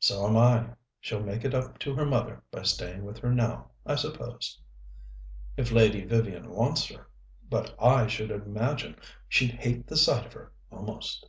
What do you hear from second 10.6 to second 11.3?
almost."